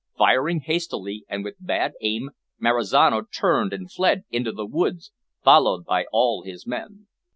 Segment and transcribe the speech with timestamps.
[0.17, 5.11] Firing hastily, and with bad aim, Marizano turned and fled into the woods,
[5.43, 7.05] followed by all his men.